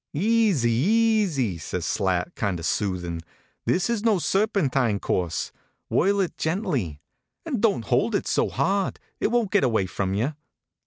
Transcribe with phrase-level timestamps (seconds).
[0.13, 3.21] "Easy, easy," says Slat, kind of soothin.
[3.67, 5.51] This is no serpentine course.
[5.89, 6.99] Whirl it gently.
[7.45, 10.33] And don t hold it so hard; it won t get away from you.